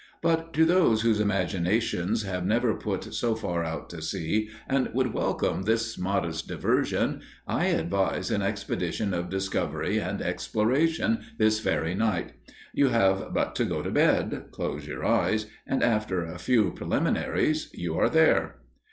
[0.23, 5.13] But to those whose imaginations have never put so far out to sea, and would
[5.13, 12.31] welcome this modest diversion, I advise an expedition of discovery and exploration this very night.
[12.73, 17.69] You have but to go to bed, close your eyes, and after a few preliminaries
[17.71, 18.55] you are there!